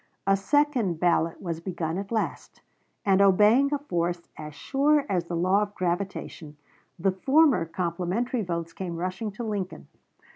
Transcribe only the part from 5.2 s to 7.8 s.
the law of gravitation, the former